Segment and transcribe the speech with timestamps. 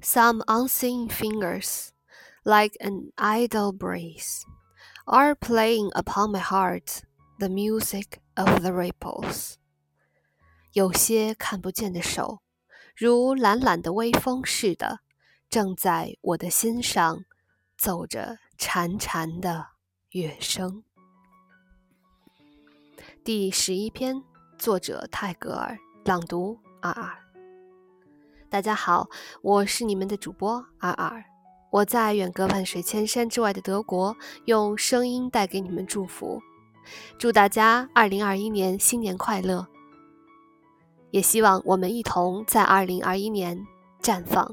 [0.00, 1.92] Some unseen fingers,
[2.44, 4.44] like an idle breeze,
[5.06, 7.02] are playing upon my heart
[7.38, 9.54] the music of the ripples.
[10.72, 12.42] 有些看不见的手，
[12.94, 15.00] 如懒懒的微风似的，
[15.48, 17.24] 正在我的心上
[17.76, 19.68] 奏着潺潺的
[20.10, 20.84] 乐声。
[23.24, 24.22] 第十一篇，
[24.58, 27.25] 作者泰戈尔，朗读阿二。
[28.56, 29.10] 大家好，
[29.42, 31.22] 我是你们的主播尔尔，
[31.70, 34.16] 我在远隔万水千山之外的德国，
[34.46, 36.40] 用声音带给你们祝福，
[37.18, 39.66] 祝大家二零二一年新年快乐！
[41.10, 43.62] 也希望我们一同在二零二一年
[44.00, 44.50] 绽放。